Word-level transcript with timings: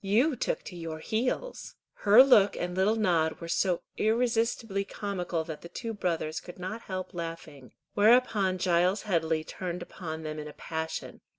"You 0.03 0.35
took 0.35 0.63
to 0.63 0.75
your 0.75 0.97
heels." 0.97 1.75
Her 1.93 2.23
look 2.23 2.55
and 2.55 2.73
little 2.75 2.95
nod 2.95 3.39
were 3.39 3.47
so 3.47 3.83
irresistibly 3.97 4.83
comical 4.83 5.43
that 5.43 5.61
the 5.61 5.69
two 5.69 5.93
brothers 5.93 6.39
could 6.39 6.57
not 6.57 6.81
help 6.81 7.13
laughing; 7.13 7.73
whereupon 7.93 8.57
Giles 8.57 9.03
Headley 9.03 9.43
turned 9.43 9.83
upon 9.83 10.23
them 10.23 10.39
in 10.39 10.47
a 10.47 10.53
passion. 10.53 11.21